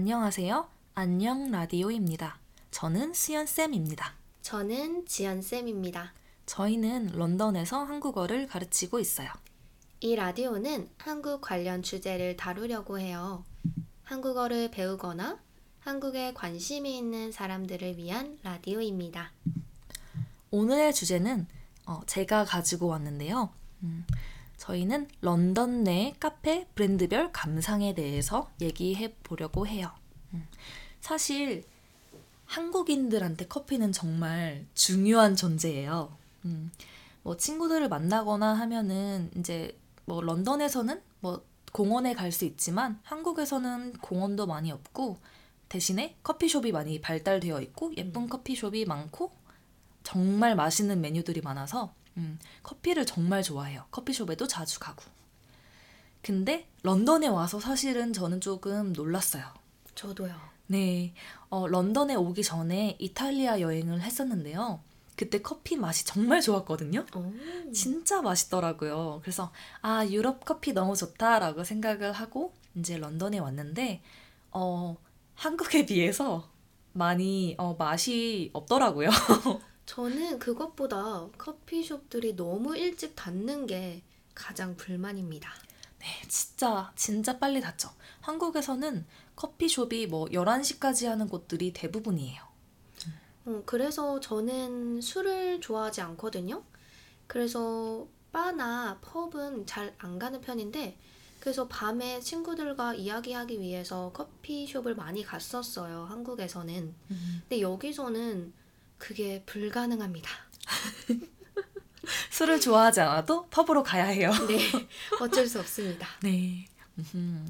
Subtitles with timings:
[0.00, 0.68] 안녕하세요.
[0.94, 2.38] 안녕 라디오입니다.
[2.70, 4.14] 저는 수연쌤입니다.
[4.42, 6.12] 저는 지연쌤입니다.
[6.46, 9.28] 저희는 런던에서 한국어를 가르치고 있어요.
[9.98, 13.42] 이 라디오는 한국 관련 주제를 다루려고 해요.
[14.04, 15.40] 한국어를 배우거나
[15.80, 19.32] 한국에 관심이 있는 사람들을 위한 라디오입니다.
[20.52, 21.48] 오늘의 주제는
[21.86, 23.50] 어, 제가 가지고 왔는데요.
[23.82, 24.06] 음,
[24.68, 29.90] 저희는 런던 내 카페 브랜드별 감상에 대해서 얘기해 보려고 해요.
[30.34, 30.46] 음,
[31.00, 31.64] 사실
[32.44, 36.14] 한국인들한테 커피는 정말 중요한 존재예요.
[36.44, 36.70] 음,
[37.22, 41.42] 뭐 친구들을 만나거나 하면은 이제 뭐 런던에서는 뭐
[41.72, 45.18] 공원에 갈 수 있지만 한국에서는 공원도 많이 없고
[45.70, 48.28] 대신에 커피숍이 많이 발달되어 있고 예쁜 음.
[48.28, 49.32] 커피숍이 많고
[50.02, 53.84] 정말 맛있는 메뉴들이 많아서 음, 커피를 정말 좋아해요.
[53.90, 55.02] 커피숍에도 자주 가고.
[56.20, 59.44] 근데 런던에 와서 사실은 저는 조금 놀랐어요.
[59.94, 60.34] 저도요.
[60.66, 61.14] 네,
[61.48, 64.80] 어, 런던에 오기 전에 이탈리아 여행을 했었는데요.
[65.16, 67.04] 그때 커피 맛이 정말 좋았거든요.
[67.16, 67.32] 오,
[67.72, 69.18] 진짜 맛있더라고요.
[69.22, 69.50] 그래서
[69.82, 74.00] 아 유럽 커피 너무 좋다라고 생각을 하고 이제 런던에 왔는데
[74.52, 74.96] 어
[75.34, 76.48] 한국에 비해서
[76.92, 79.08] 많이 어, 맛이 없더라고요.
[79.88, 84.02] 저는 그것보다 커피숍들이 너무 일찍 닫는 게
[84.34, 85.50] 가장 불만입니다.
[85.98, 87.88] 네, 진짜 진짜 빨리 닫죠.
[88.20, 92.42] 한국에서는 커피숍이 뭐 11시까지 하는 곳들이 대부분이에요.
[93.46, 96.62] 어, 그래서 저는 술을 좋아하지 않거든요.
[97.26, 100.98] 그래서 바나 펍은 잘 안 가는 편인데
[101.40, 106.04] 그래서 밤에 친구들과 이야기하기 위해서 커피숍을 많이 갔었어요.
[106.10, 106.94] 한국에서는.
[107.48, 108.52] 근데 여기서는
[108.98, 110.30] 그게 불가능합니다.
[112.30, 114.30] 술을 좋아하지 않아도 펍으로 가야 해요.
[114.48, 114.58] 네,
[115.20, 116.06] 어쩔 수 없습니다.
[116.22, 116.66] 네.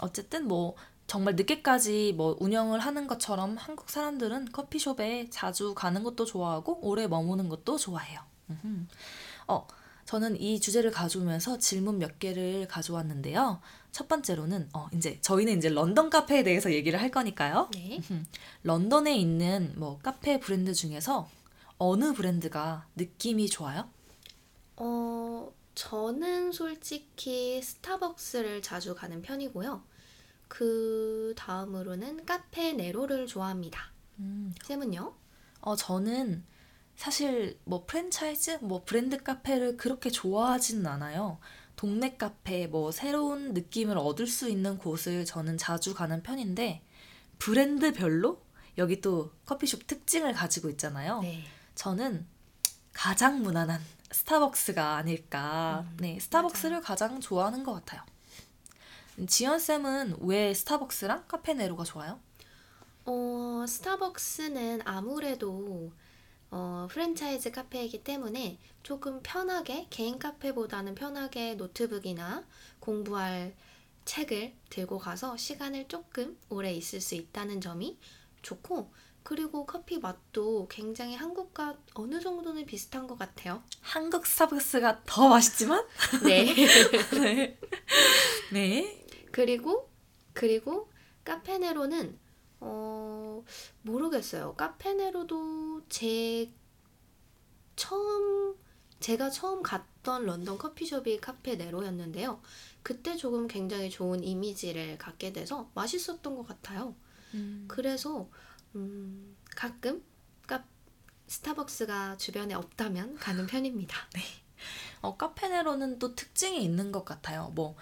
[0.00, 6.78] 어쨌든 뭐 정말 늦게까지 뭐 운영을 하는 것처럼 한국 사람들은 커피숍에 자주 가는 것도 좋아하고
[6.82, 8.20] 오래 머무는 것도 좋아해요.
[8.50, 8.86] 음흠.
[9.48, 9.66] 어,
[10.04, 13.60] 저는 이 주제를 가져오면서 질문 몇 개를 가져왔는데요.
[13.92, 17.70] 첫 번째로는 어, 이제 저희는 이제 런던 카페에 대해서 얘기를 할 거니까요.
[17.74, 18.00] 네.
[18.62, 21.28] 런던에 있는 뭐 카페 브랜드 중에서
[21.80, 23.88] 어느 브랜드가 느낌이 좋아요?
[24.76, 29.82] 어, 저는 솔직히 스타벅스를 자주 가는 편이고요.
[30.46, 33.92] 그 다음으로는 카페 네로를 좋아합니다.
[34.18, 35.14] 음, 쌤은요?
[35.62, 36.44] 어, 저는
[36.96, 41.38] 사실 뭐 프랜차이즈, 뭐 브랜드 카페를 그렇게 좋아하지는 않아요.
[41.76, 46.82] 동네 카페, 뭐 새로운 느낌을 얻을 수 있는 곳을 저는 자주 가는 편인데,
[47.38, 48.42] 브랜드별로
[48.76, 51.20] 여기 또 커피숍 특징을 가지고 있잖아요.
[51.20, 51.42] 네.
[51.80, 52.26] 저는
[52.92, 53.80] 가장 무난한
[54.10, 55.86] 스타벅스가 아닐까.
[55.88, 58.02] 음, 네, 스타벅스를 가장 좋아하는 것 같아요.
[59.26, 62.20] 지연 쌤은 왜 스타벅스랑 카페네로가 좋아요?
[63.06, 65.90] 어, 스타벅스는 아무래도
[66.50, 72.44] 어, 프랜차이즈 카페이기 때문에 조금 편하게 개인 카페보다는 편하게 노트북이나
[72.80, 73.56] 공부할
[74.04, 77.96] 책을 들고 가서 시간을 조금 오래 있을 수 있다는 점이
[78.42, 78.92] 좋고
[79.22, 83.62] 그리고 커피 맛도 굉장히 한국과 어느 정도는 비슷한 것 같아요.
[83.80, 85.84] 한국 스타벅스가 더 맛있지만?
[86.24, 86.54] 네.
[87.20, 87.58] 네.
[88.52, 89.06] 네.
[89.30, 89.90] 그리고
[90.32, 90.90] 그리고
[91.24, 92.18] 카페네로는
[92.60, 93.44] 어
[93.82, 94.54] 모르겠어요.
[94.54, 96.50] 카페네로도 제
[97.76, 98.54] 처음
[99.00, 102.40] 제가 처음 갔던 런던 커피숍이 카페네로였는데요.
[102.82, 106.94] 그때 조금 굉장히 좋은 이미지를 갖게 돼서 맛있었던 것 같아요.
[107.34, 108.28] 음, 그래서
[108.74, 110.02] 음, 가끔
[110.46, 110.64] 카
[111.26, 113.96] 스타벅스가 주변에 없다면 가는 편입니다.
[115.00, 117.52] 어, 카페네로는 또 특징이 있는 것 같아요.
[117.54, 117.76] 뭐,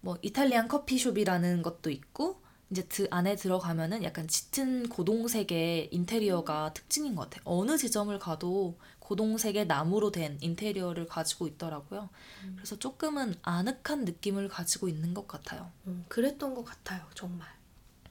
[0.00, 2.40] 뭐, 이탈리안 커피숍이라는 것도 있고,
[2.70, 7.42] 이제 그 안에 들어가면은 약간 짙은 고동색의 인테리어가 특징인 것 같아요.
[7.44, 12.10] 어느 지점을 가도 고동색의 나무로 된 인테리어를 가지고 있더라고요.
[12.56, 15.70] 그래서 조금은 아늑한 느낌을 가지고 있는 것 같아요.
[15.86, 17.48] 음, 그랬던 것 같아요, 정말.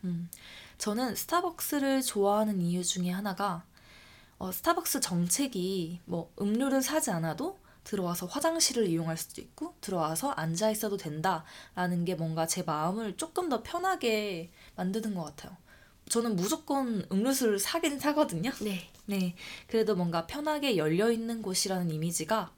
[0.04, 0.30] 음,
[0.78, 3.64] 저는 스타벅스를 좋아하는 이유 중에 하나가
[4.38, 10.98] 어, 스타벅스 정책이 뭐 음료를 사지 않아도 들어와서 화장실을 이용할 수도 있고 들어와서 앉아 있어도
[10.98, 15.56] 된다라는 게 뭔가 제 마음을 조금 더 편하게 만드는 것 같아요.
[16.10, 18.52] 저는 무조건 음료수를 사긴 사거든요.
[18.62, 18.90] 네.
[19.06, 19.36] 네,
[19.68, 22.52] 그래도 뭔가 편하게 열려 있는 곳이라는 이미지가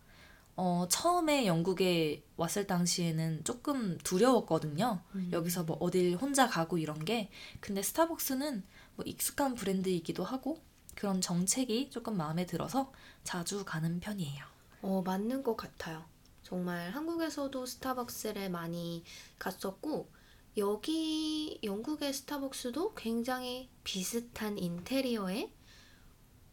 [0.62, 5.02] 어, 처음에 영국에 왔을 당시에는 조금 두려웠거든요.
[5.16, 5.30] 음.
[5.32, 7.30] 여기서 뭐 어딜 혼자 가고 이런 게.
[7.62, 8.66] 근데 스타벅스는
[8.98, 10.62] 뭐 익숙한 브랜드이기도 하고
[10.96, 12.92] 그런 정책이 조금 마음에 들어서
[13.24, 14.44] 자주 가는 편이에요.
[14.82, 16.04] 어, 맞는 것 같아요.
[16.44, 19.06] 정말 한국에서도 스타벅스를 많이
[19.38, 20.10] 갔었고,
[20.58, 25.54] 여기 영국의 스타벅스도 굉장히 비슷한 인테리어에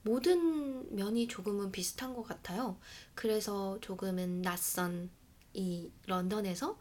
[0.07, 2.79] 모든 면이 조금은 비슷한 것 같아요.
[3.17, 5.11] 그래서 조금은 낯선
[5.53, 6.79] 이 런던에서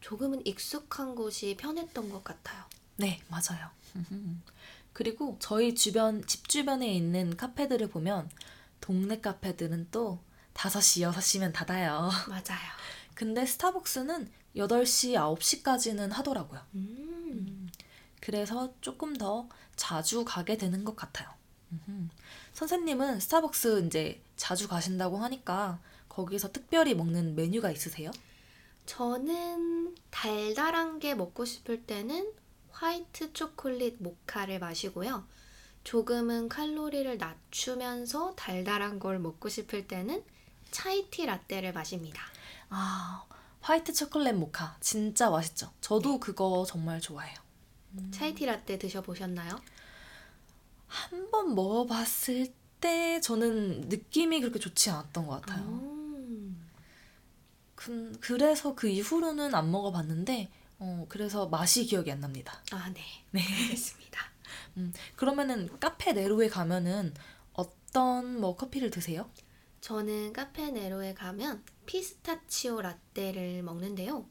[0.00, 2.64] 조금은 익숙한 곳이 편했던 것 같아요.
[2.96, 3.68] 네, 맞아요.
[4.94, 8.30] 그리고 저희 주변, 집 주변에 있는 카페들을 보면
[8.80, 10.20] 동네 카페들은 또
[10.54, 12.10] 5시, 6시면 닫아요.
[12.28, 12.70] 맞아요.
[13.14, 16.62] 근데 스타벅스는 8시, 9시까지는 하더라고요.
[16.74, 17.68] 음.
[18.22, 21.39] 그래서 조금 더 자주 가게 되는 것 같아요.
[21.72, 22.08] 음흠.
[22.52, 28.10] 선생님은 스타벅스 이제 자주 가신다고 하니까 거기서 특별히 먹는 메뉴가 있으세요?
[28.86, 32.32] 저는 달달한 게 먹고 싶을 때는
[32.70, 35.24] 화이트 초콜릿 모카를 마시고요.
[35.84, 40.24] 조금은 칼로리를 낮추면서 달달한 걸 먹고 싶을 때는
[40.70, 42.22] 차이티 라떼를 마십니다.
[42.68, 43.24] 아,
[43.60, 45.72] 화이트 초콜릿 모카 진짜 맛있죠.
[45.80, 47.36] 저도 그거 정말 좋아해요.
[48.12, 49.60] 차이티 라떼 드셔보셨나요?
[50.90, 55.64] 한 번 먹어봤을 때 저는 느낌이 그렇게 좋지 않았던 것 같아요.
[55.64, 56.68] 음.
[57.74, 60.50] 그, 그래서 그 이후로는 안 먹어봤는데,
[60.80, 62.62] 어, 그래서 맛이 기억이 안 납니다.
[62.72, 63.00] 아, 네.
[63.32, 63.40] 네.
[63.62, 64.20] 알겠습니다.
[64.76, 67.14] 음, 그러면은 카페 네로에 가면은
[67.52, 69.30] 어떤 뭐 커피를 드세요?
[69.80, 74.26] 저는 카페 네로에 가면 피스타치오 라떼를 먹는데요.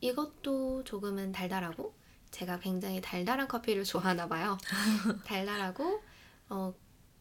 [0.00, 1.94] 이것도 조금은 달달하고
[2.30, 4.58] 제가 굉장히 달달한 커피를 좋아하나 봐요.
[5.24, 6.02] 달달하고
[6.48, 6.74] 어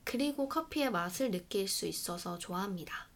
[0.04, 3.08] 그리고 커피의 맛을 느낄 수 있어서 좋아합니다.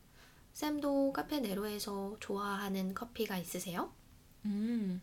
[0.54, 3.92] 쌤도 카페 네로에서 좋아하는 커피가 있으세요?
[4.45, 5.01] 음,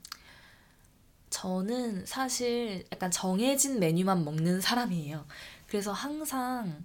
[1.30, 5.26] 저는 사실 약간 정해진 메뉴만 먹는 사람이에요.
[5.66, 6.84] 그래서 항상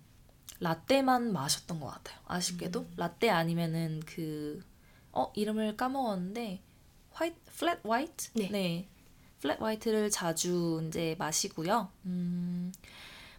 [0.60, 2.20] 라떼만 마셨던 것 같아요.
[2.26, 2.94] 아쉽게도 음.
[2.96, 4.64] 라떼 아니면은 그
[5.12, 6.62] 어, 이름을 까먹었는데
[7.12, 8.32] white flat white?
[8.36, 8.88] 네.
[9.46, 11.90] flat white를 자주 이제 마시고요.
[12.06, 12.74] 음,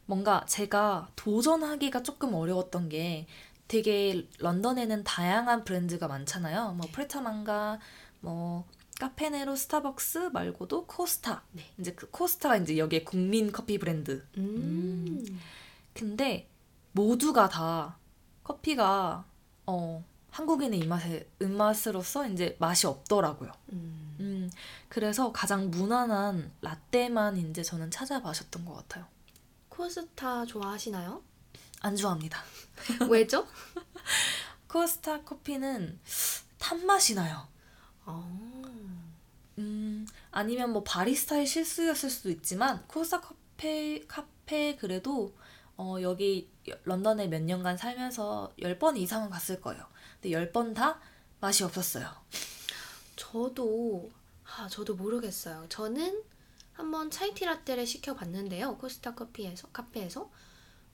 [0.07, 3.27] 뭔가 제가 도전하기가 조금 어려웠던 게
[3.67, 6.75] 되게 런던에는 다양한 브랜드가 많잖아요.
[6.75, 7.81] 뭐 프레타망가,
[8.21, 8.65] 뭐
[9.01, 11.43] 카페네로, 스타벅스 말고도 코스타.
[11.51, 11.65] 네.
[11.79, 14.25] 이제 그 코스타가 이제 여기에 국민 커피 브랜드.
[14.37, 15.41] 음.
[15.93, 16.49] 근데
[16.93, 17.99] 모두가 다
[18.45, 19.25] 커피가
[19.67, 20.05] 어
[20.37, 23.51] 한국인의 입맛에 입맛으로서 이제 맛이 없더라고요.
[23.73, 24.17] 음.
[24.21, 24.51] 음,
[24.91, 29.07] 그래서 가장 무난한 라떼만 이제 저는 찾아 마셨던 것 같아요.
[29.71, 31.23] 코스타 좋아하시나요?
[31.81, 32.39] 안 좋아합니다.
[33.09, 33.47] 왜죠?
[34.69, 35.99] 코스타 커피는
[36.59, 37.49] 탄 맛이 나요.
[38.05, 38.31] 어.
[39.57, 45.35] 음, 아니면 뭐 바리스타의 실수였을 수도 있지만 코스타 카페 카페 그래도
[45.77, 46.49] 어, 여기
[46.85, 49.85] 런던에 몇 년간 살면서 10번 이상은 갔을 거예요.
[50.21, 50.99] 근데 10번 다
[51.41, 52.09] 맛이 없었어요.
[53.17, 54.11] 저도
[54.45, 55.67] 아 저도 모르겠어요.
[55.69, 56.23] 저는
[56.73, 58.77] 한번 차이티 라떼를 시켜 봤는데요.
[58.79, 60.31] 코스타 커피에서 카페에서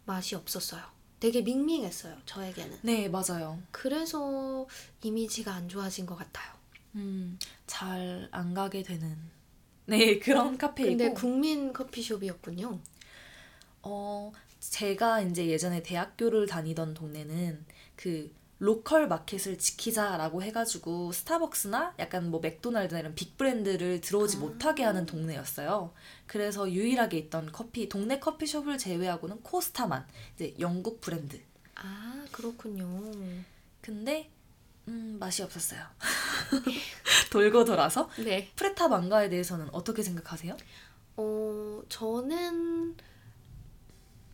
[0.04, 0.82] 맛이 없었어요.
[1.20, 2.16] 되게 밍밍했어요.
[2.26, 2.78] 저에게는.
[2.82, 3.60] 네, 맞아요.
[3.70, 4.66] 그래서
[5.02, 6.52] 이미지가 안 좋아진 것 같아요.
[6.96, 9.16] 음, 잘 안 가게 되는
[9.86, 12.78] 네, 그런 카페이고 근데 국민 커피숍이었군요.
[13.82, 14.32] 어,
[14.70, 17.64] 제가 이제 예전에 대학교를 다니던 동네는
[17.96, 24.40] 그 로컬 마켓을 지키자라고 해가지고 스타벅스나 약간 뭐 맥도날드나 이런 빅 브랜드를 들어오지 아.
[24.40, 25.92] 못하게 하는 동네였어요.
[26.26, 31.40] 그래서 유일하게 있던 커피, 동네 커피숍을 제외하고는 코스타만 이제 영국 브랜드.
[31.74, 33.10] 아 그렇군요.
[33.80, 34.30] 근데
[34.86, 35.84] 음, 맛이 없었어요.
[37.32, 38.48] 돌고 돌아서 네.
[38.54, 40.56] 프레타 망가에 대해서는 어떻게 생각하세요?
[41.16, 42.96] 어 저는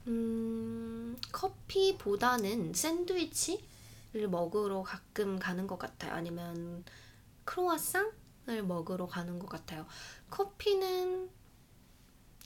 [0.08, 6.12] 음 커피보다는 샌드위치를 먹으러 가끔 가는 것 같아요.
[6.14, 6.84] 아니면
[7.44, 9.86] 크로와상을 먹으러 가는 것 같아요.
[10.30, 11.30] 커피는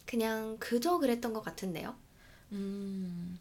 [0.04, 1.94] 그냥 그저 그랬던 것 같은데요.
[2.52, 3.38] 음,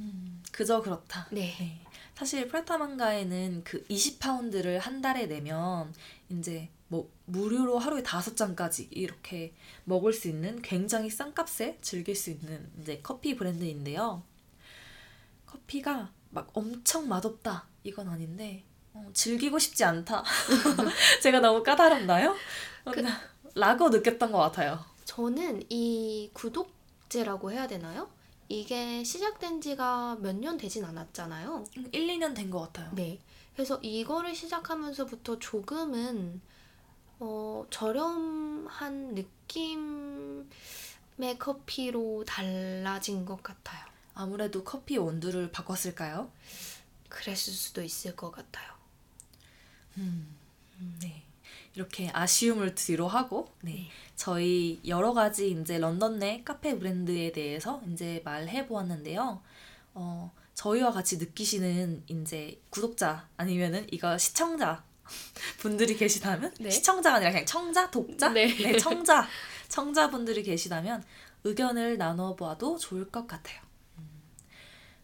[0.00, 1.28] 음, 그저 그렇다.
[1.30, 1.54] 네.
[1.58, 1.80] 네.
[2.14, 5.94] 사실 프레타망가에는 그 20파운드를 한 달에 내면
[6.28, 12.28] 이제 뭐 무료로 하루에 다섯 잔까지 이렇게 먹을 수 있는 굉장히 싼 값에 즐길 수
[12.28, 14.22] 있는 이제 커피 브랜드인데요.
[15.46, 20.22] 커피가 막 엄청 맛없다 이건 아닌데 어, 즐기고 싶지 않다.
[21.22, 22.36] 제가 너무 까다롭나요?
[22.84, 23.02] 어, 그-
[23.54, 24.84] 라고 느꼈던 것 같아요.
[25.06, 28.10] 저는 이 구독제라고 해야 되나요?
[28.50, 31.64] 이게 시작된 지가 몇 년 되진 않았잖아요.
[31.92, 32.90] 1, 2년 된 것 같아요.
[32.94, 33.18] 네.
[33.54, 36.42] 그래서 이거를 시작하면서부터 조금은
[37.20, 40.46] 어, 저렴한 느낌의
[41.38, 43.84] 커피로 달라진 것 같아요.
[44.14, 46.30] 아무래도 커피 원두를 바꿨을까요?
[47.08, 48.72] 그랬을 수도 있을 것 같아요.
[49.98, 50.36] 음,
[51.00, 51.22] 네.
[51.74, 53.88] 이렇게 아쉬움을 뒤로 하고 네.
[54.14, 59.42] 저희 여러 가지 이제 런던 내 카페 브랜드에 대해서 이제 말해 보았는데요.
[59.94, 64.84] 어, 저희와 같이 느끼시는 이제 구독자 아니면은 이거 시청자
[65.58, 66.70] 분들이 계시다면 네.
[66.70, 68.76] 시청자가 아니라 그냥 청자, 독자, 네.
[68.78, 69.26] 청자,
[69.68, 71.04] 청자분들이 계시다면
[71.44, 73.60] 의견을 나눠봐도 좋을 것 같아요.
[73.98, 74.08] 음,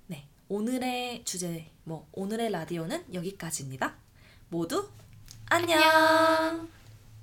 [0.07, 3.97] 네, 오늘의 주제 뭐 오늘의 라디오는 여기까지입니다.
[4.50, 4.88] 모두
[5.47, 5.81] 안녕.
[5.81, 6.77] 안녕.